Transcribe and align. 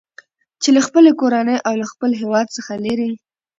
چې 0.61 0.69
له 0.75 0.81
خپلې 0.87 1.11
کورنۍ 1.21 1.57
او 1.67 1.73
له 1.81 1.85
خپل 1.91 2.11
هیواد 2.21 2.47
څخه 2.55 2.73
لېرې 2.83 3.11